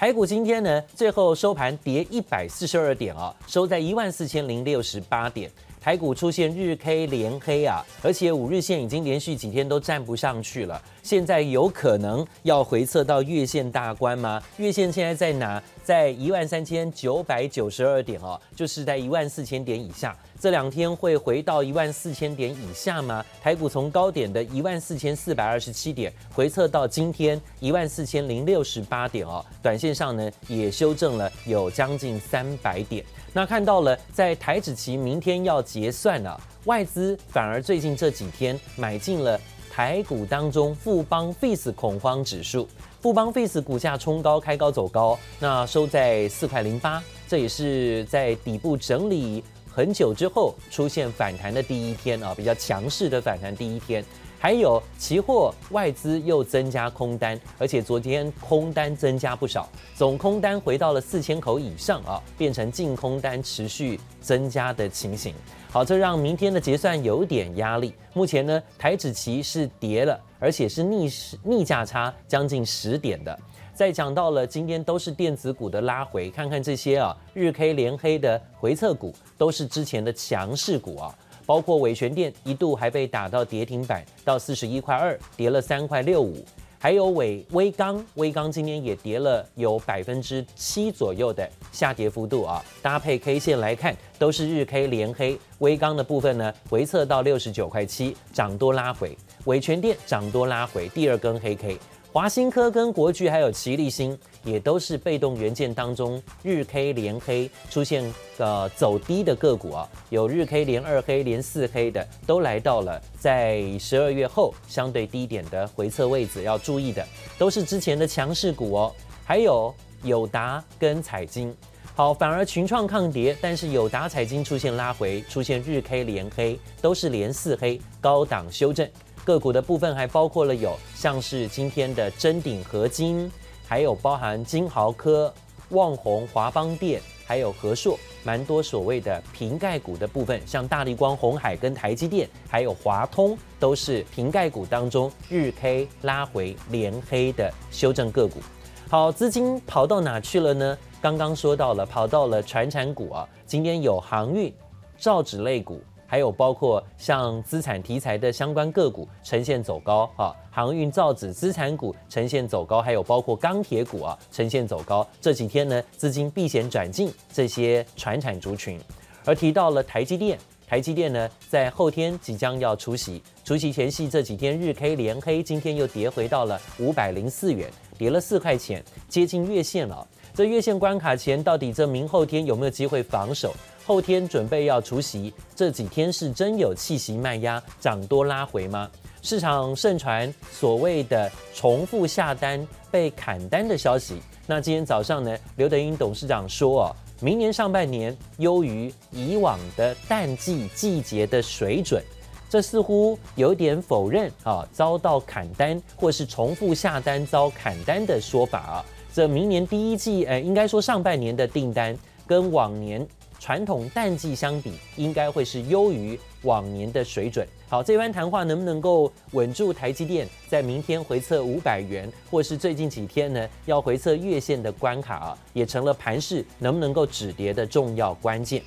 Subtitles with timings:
[0.00, 5.50] 台股今天呢，最后收盘跌一百四十二点啊，收在一万四千零六十八点。
[5.78, 14.42] 台股出现日 K 连黑啊，而且五日线已经连续几天都站不上去了，现在有可能要回测到月线大关吗？
[14.56, 15.62] 月线现在在哪？
[15.90, 20.16] 在一万三千九百九十二点哦，就是在一万四千点以下。
[20.38, 23.26] 这两天会回到一万四千点以下吗？
[23.42, 33.04] 台股从高点的一万四千四百二十七点回测到今天一万四千零六十八点哦，短线上呢也修正了有将近三百点。
[33.32, 39.36] 那看到了在台指期明天要结算了，外资反而最近这几天买进了
[39.68, 42.68] 台股当中富邦 FEAS 恐慌指数。
[43.00, 54.04] 富邦 Face 股价冲高，开高走高，那收在四块零八，这也是在底部整理很久之后出现反弹的第一天啊，比较强势的反弹第一天。
[54.42, 65.34] 还有期货外资又增加空单，而且昨天空单增加不少，总空单回到了四千口以上啊，变成净空单持续增加的情形。
[65.70, 67.92] 好，这让明天的结算有点压力。
[68.14, 71.06] 目前呢，台指期是跌了，而且是逆
[71.44, 73.38] 逆价差将近十点的。
[73.74, 81.14] 再讲到了今天都是电子股的拉回，看看这些啊日 K 连黑的回测股，都是之前的强势股啊。
[81.50, 86.44] 包括伟诠电一度还被打到跌停板，到四十一块二，跌了三块六五。
[86.78, 92.64] 还有伟威刚，威刚今天也跌了有百分之七左右的下跌幅度啊。
[92.80, 95.36] 搭配 K 线来看，都是日 K 连黑。
[95.58, 99.18] 威刚的部分呢，回测到六十九块七，涨多拉回。
[99.46, 101.76] 伟诠电涨多拉回，第二根黑 K。
[102.12, 117.06] 华新科跟国巨还有奇力新也都是被动元件当中日 K 连黑出现呃走低的个股啊，有日 K 连二黑、连四黑的，都来到了在十二月后相对低点的回测位置，要注意的
[117.38, 118.92] 都是之前的强势股哦。
[119.24, 121.54] 还有友达跟彩晶，
[121.94, 128.90] 好，反而群创抗跌，但是友达、彩晶出现拉回，出现日 K 连黑，都是连四黑，高档修正。
[129.24, 133.30] 个股的部分还包括了有像是今天的臻鼎合金，
[133.66, 135.32] 还有包含金豪科、
[135.70, 148.40] 旺宏、华邦电，还有和硕，蛮多所谓的瓶盖股的部分，像大力光、红海跟台积电，还有华通，都是瓶盖股当中日 K 拉回连黑的修正个股。
[148.88, 150.76] 好，资金跑到哪去了呢？
[151.00, 154.52] 刚刚说到了，跑到了船产股啊，今天有航运、
[154.98, 155.80] 造纸类股。
[156.10, 165.06] 还有包括像资产题材的相关个股呈现走高啊，航运造纸资产股呈现走高，还有包括钢铁股啊呈现走高。
[165.20, 168.76] 这几天呢，资金避险转进这些传产族群，
[169.24, 180.04] 而提到了台积电，台积电呢在后天即将要除息，除息前夕这几天日 K 连黑，今天又跌回到了五百零四元，跌了四块钱，接近月线了。
[180.34, 183.54] 这月线关卡前，到底这明后天有没有机会防守？
[183.90, 188.88] 后天准备要除夕，这几天是真有气息卖压，涨多拉回吗？
[189.20, 194.22] 市场盛传所谓的重复下单被砍单的消息。
[194.46, 202.00] 那今天早上呢，刘德英董事长说哦，明年上半年优于以往的淡季季节的水准，
[202.48, 208.84] 这似乎有点否认啊，遭到砍单或是重复下单遭砍单的说法啊。
[209.12, 213.04] 这明年第一季，呃，应该说上半年的订单跟往年。
[213.40, 217.44] 传统淡季相比，应该会是优于往年的水准。
[217.70, 228.62] 好，这番谈话能不能够稳住台积电在明天回测五百元，或是最近几天呢要回测月线的关卡啊，也成了盘势能不能够止跌的重要关键。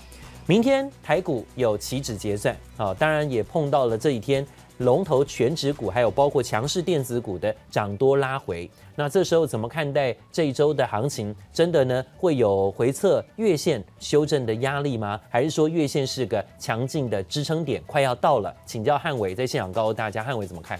[0.47, 4.45] 明天台股有期指结算啊，当然也碰到了这一天。
[4.79, 11.35] 龙头全指股，还有包括强势电子股的涨多拉回，那这时候怎么看待这一周的行情？
[11.53, 15.19] 真的呢会有回测月线修正的压力吗？
[15.29, 18.53] 还是说月线是个强劲的支撑点，快要到了？
[18.65, 20.79] 请教汉伟在现场告诉大家，汉伟怎么看？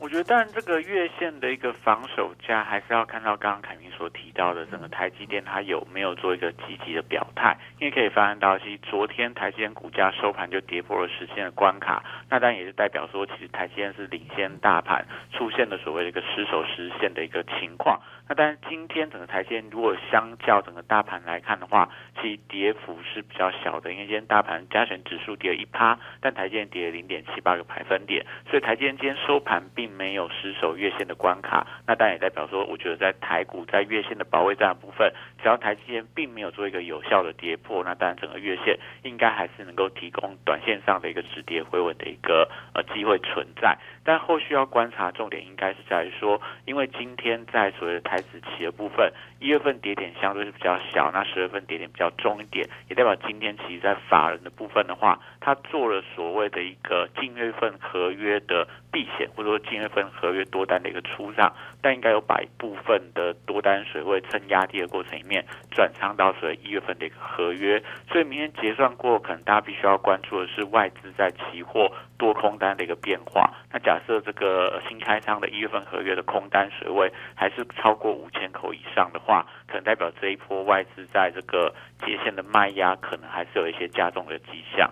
[0.00, 7.54] 我觉得，当然这个月线的一个防守价，还是要看到刚刚凯明所提到的整个台积电它有没有做一个积极的表态。
[7.78, 18.00] 因为可以发现到，其实昨天台积电股价收盘就跌破了十线的关卡，那当然也是代表说，其实台积电是领先大盘出现了所谓的一个失守十线的一个情况。
[18.30, 21.90] 那当然今天整个台积电如果相较整个大盘来看的话，
[22.22, 29.90] 其实跌幅是比较小的，因为今天大盘加权指数跌了一趴，但台积电跌了零点七八个百分点，所以台积电今天收盘并。
[29.90, 35.12] 没有失守月线的关卡，那但也代表说，我觉得在台股在月线的保卫战部分，
[35.42, 43.76] 只要台积电并没有做一个有效的跌破，那当然整个月线应该还是能够提供短线上的一个止跌回稳的一个呃机会存在。
[44.02, 61.50] 但后续要观察重点应该是在于说，因为今天在所谓的台是企业部分一月份跌点相对是比较小，那十月份跌点比较重一点，也代表今天其实在法人的部分的话，他做了所谓的一个近月份合约的避险，或者说近月份合约多单的一个出让，
[61.80, 67.82] 但应该有把一部分的多单水位趁压低的过程里面转仓到所谓一月份的一个合约，
[68.12, 73.50] 所以明天结算过，可能大家必须要关注的是外资在期货多空单的一个变化。
[73.72, 79.29] 那假设这个新开仓的一月份合约的空单水位还是超过五千口以上的话，
[79.66, 81.74] 可能代表这一波外资在这个
[82.04, 84.90] 节线的卖压可能还是有一些加重的迹象。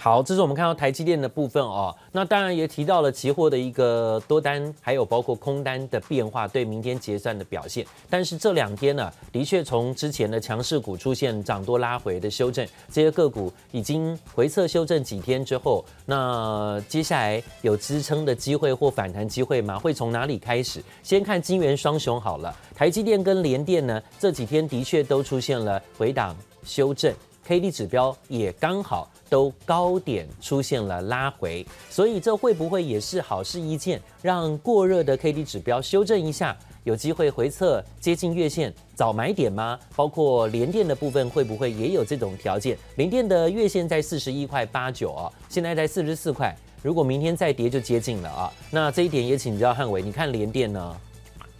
[0.00, 1.92] 好，这是我们看到台积电的部分哦。
[2.12, 7.84] 那当然也提到了期货的一个多单，还有包括空单的变化，对明天结算的表现。
[8.08, 19.76] 但是这两天呢，的确从之前的强势股出现涨多拉回的修正，这些个股已经回测修正几天之后，那接下来有支撑的机会或反弹机会吗？
[19.80, 20.80] 会从哪里开始？
[21.02, 27.12] 先看金圆双雄好了，台积电跟联电呢，这几天的确都出现了回档修正。
[27.48, 36.54] K D 指标也刚好都高点出现了拉回，所以这会不会也是好事一件，让过热的 K D 指标修正一下，
[36.84, 39.80] 有机会回测接近月线早买点吗？
[39.96, 42.76] 包括联电的部分会不会也有这种条件？
[42.96, 48.52] 联电的月线在四十一块八九啊，现在在四十四块，如果明天再跌就接近了啊。
[48.70, 50.94] 那这一点也请教汉伟，你看联电呢？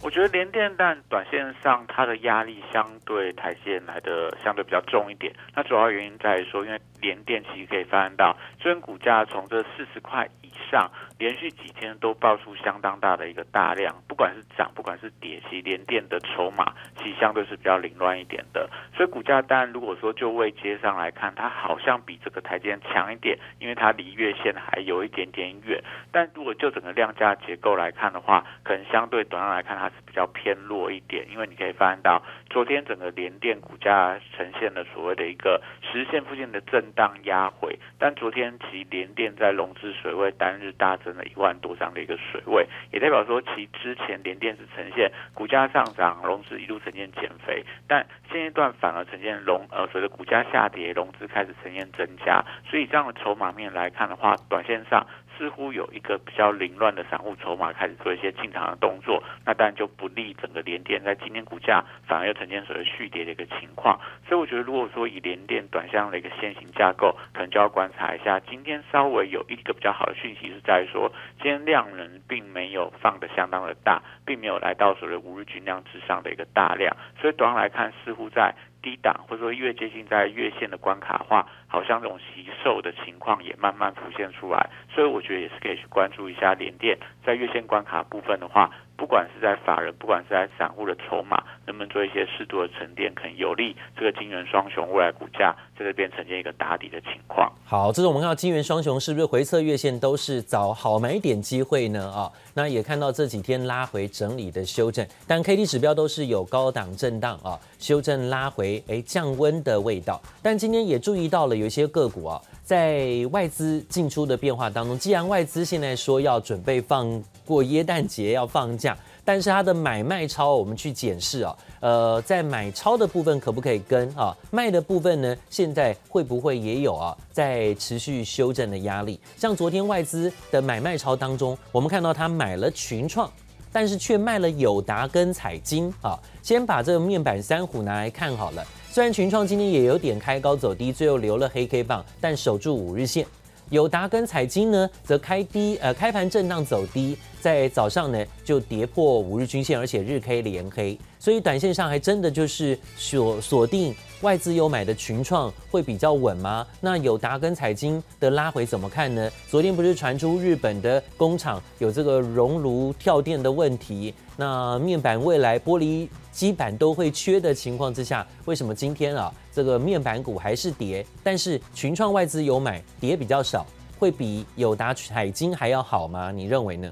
[0.01, 10.27] 我觉得联电但短线上它的压力相对台积电来的相对比较重一点，那主要原因在于说，因为联电其实可以发现到，虽然股价从这四十块
[10.71, 29.89] 上连续几天都爆出相当大的一个大量，不管是涨不管是跌，其连电的筹码其实相对是比较凌乱一点的，所以股价当然如果说就位阶上来看，它好像比这个台阶强一点，因为它离月线还有一点点远，但如果就整个量价结构来看的话，可能相对短上来看它。
[29.89, 55.05] 是比较偏弱一点，因为你可以发现到，昨天整个连电股价呈现了所谓的一个十线附近的震荡压回，但昨天其连电在融资水位单日大增了一万多张的一个水位，也代表说其之前联电是呈现股价上涨，融资一路呈现减肥，但现阶段反而呈现融呃随着股价下跌，融资开始呈现增加，所以这样的筹码面来看的话，短线上。
[55.37, 63.97] 似乎有一个比较凌乱的散户筹码开始做一些进场的动作，那当然就不利整个联电在今天股价反而又呈现所谓续跌的一个情况。
[64.27, 68.37] 所以我觉得，如果说以联电短线的一个线型架构，可能就要观察一下。
[68.41, 78.53] 今天稍微有一个比较好的讯息是在于说，今天量能并没有放得相当的大，并没有来到所谓五日均量之上的一个大量，所以短来看似乎在。
[78.81, 88.71] 低档或者说越接近在月线的关卡的话，好像这种惜售的情况也慢慢浮现出来，所以我觉得也是可以去关注一下联电在月线关卡部分的话。
[88.95, 97.51] 不管是在法人，不管是在散户的筹码，能不能做一些适度的沉淀，可能有利这个金元双雄未来股价在这边呈现一个打底的情况。
[97.63, 102.11] 好，这是我们看到金元双雄是不是回测月线都是找好买点机会呢？
[102.11, 110.19] 啊，那也看到这几天拉回整理的修正，但 K D 指标都是有高档震荡啊，修正拉回，哎，降温的味道。
[110.41, 118.97] 但今天也注意到了有一些个股啊，在外资进出的变化当中，既然外资现在说要准备放过耶诞节要放假。
[119.29, 125.37] 但是它的买卖超，我们去检视啊，呃，在买超的部分可不可以跟啊卖的部分呢？
[125.51, 129.19] 现在会不会也有啊在持续修正的压力？
[129.37, 133.31] 像昨天外资的买卖超当中，我们看到他买了群创，
[133.71, 136.17] 但是却卖了友达跟彩晶啊。
[136.41, 143.27] 先把这个面板三虎拿来看好了，虽然群创今天也有点开高走低，最后留了黑 K 棒，但守住五日线。
[143.69, 156.65] 友达跟彩晶呢，则开低，呃，开盘震荡走低，在早上呢就跌破五日均线，而且日 K 连黑，所以短线上还真的就是锁锁定外资有买的群创会比较稳吗？
[156.81, 159.29] 那友达跟彩晶的拉回怎么看呢？
[159.47, 169.31] 昨天不是传出日本的工厂有这个熔炉跳电的问题，那面板未来玻璃基板都会缺的情况之下，为什么今天啊？
[169.59, 173.65] 这个面板股还是跌，但是群创外资有买，跌比较少，
[173.99, 176.31] 会比友达、海晶还要好吗？
[176.31, 176.89] 你认为呢？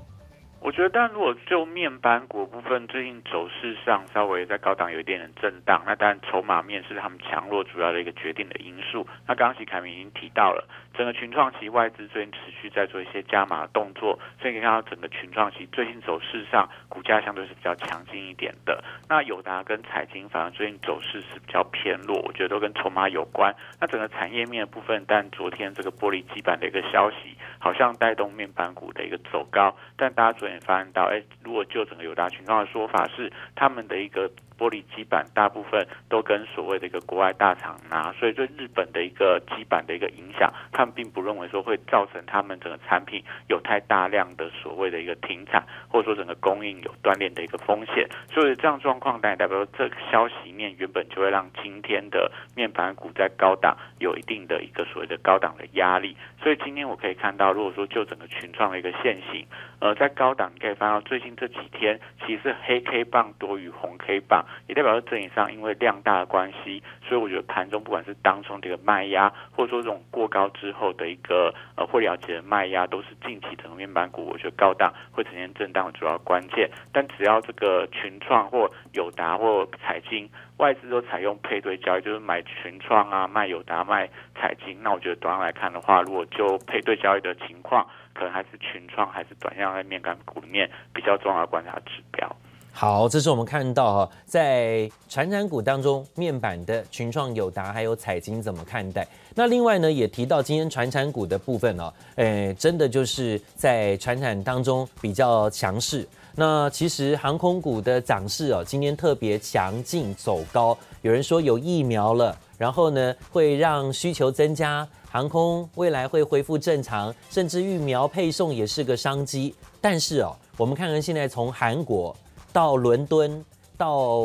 [0.59, 9.07] 我觉得，但如果就面板股部分，最近走势上稍微在高档有一点点震荡，那当然筹码面是他们强弱主要的一个决定的因素。
[9.25, 18.83] 那刚刚席凯明已经提到了，整个群创期外资最近持续在做一些加码动作，所以可以看到整个群创期最近走势上股价相对是比较强劲一点的。
[19.07, 23.55] 那友达跟彩晶反而最近走势是比较偏弱，我觉得都跟筹码有关。
[23.79, 30.57] 那整个产业面部分，但昨天这个玻璃基板的一个消息，好像带动面板股的一个走高，但大家昨天。
[30.67, 34.29] 发现到，哎，如果就整个友达群创的说法是，他们的一个。
[34.57, 48.07] 玻璃基板大部分都跟所谓的一个国外大厂拿，所以对日本的一个基板的一个影响，他们并不认为说会造成他们整个产品有太大量的所谓的一个停产，或者说整个供应有断裂的一个风险。
[48.33, 56.17] 所以这样状况，当然代表这个消息面原本就会让今天的面板股在高档有一定的一个所谓的高档的压力。
[56.41, 59.45] 所以今天我可以看到，如果说就整个群创的一个线型，
[59.79, 64.45] 呃，在高档你可以发现到最近这几天其实黑 K 棒多于红 K 棒。
[64.67, 76.69] 也代表着整体上，因为量大的关系，所以我觉得盘中不管是当中这个卖压，或者说这种过高之后的一个呃获利了结的卖压，都是近期整个面板股我觉得高档会呈现震荡的主要关键。
[76.91, 92.35] 但只要这个群创或友达或彩晶外资都采用配对交易，就是买群创啊，卖友达卖彩晶，那我觉得短来看的话，如果就配对交易的情况，可能还是群创还是短线在面板股里面比较重要的观察指标。
[92.79, 99.07] 好，这是我们看到哈，在传产股当中，面板的群创、友达还有彩晶怎么看待？
[99.33, 106.07] 那另外呢，也提到今天传产股的部分哦，诶，真的就是在传产当中比较强势。
[106.35, 110.77] 那其实航空股的涨势哦，今天特别强劲走高。
[111.01, 119.55] 有人说有疫苗了，然后呢会让需求增加，航空未来会恢复正常，甚至疫苗配送也是个商机。
[119.81, 122.15] 但是哦，我们看看现在从韩国。
[122.51, 123.43] 到伦敦，
[123.77, 124.23] 到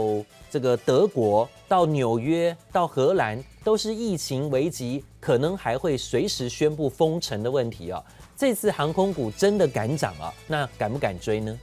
[0.50, 8.02] 这个德国，到纽约，到荷兰，都是疫情危机，可能还会随时宣布封城的问题啊。
[8.36, 10.32] 这次航空股真的敢涨啊？
[10.46, 11.58] 那敢不敢追呢？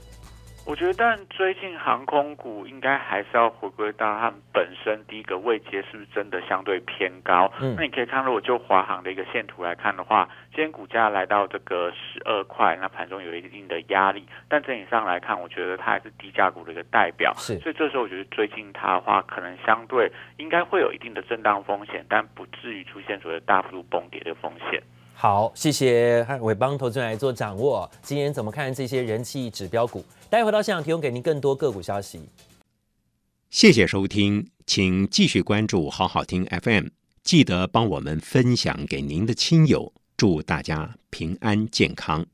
[0.69, 7.51] 我觉得，但最近航空股应该还是要回归到它们本身第一个位阶是不是真的相对偏高？
[7.59, 14.27] 嗯，那你可以看，如果就华航的一个线图来看的话，今天股价来到这个十二块，那盘中有一定的压力。
[14.47, 17.33] 但整体上来看，我觉得它还是低价股的一个代表。
[17.35, 24.79] 是，所以这时候我觉得最近它的话，可能相对应该会有一定的震荡风险，但不至于出现所谓大幅度崩跌的风险。
[25.21, 27.91] 好，谢谢伟邦投资人来做掌握。
[28.01, 30.01] 今天怎么看这些人气指标股？
[30.29, 32.21] 待会回到现场提供给您更多个股消息。
[33.49, 36.85] 谢谢收听，请继续关注好好听 FM，
[37.21, 42.25] 记得帮我们分享给您的亲友，祝大家平安健康。